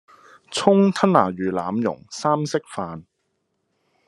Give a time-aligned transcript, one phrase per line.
[0.49, 3.03] 蔥吞拿魚腩茸三色飯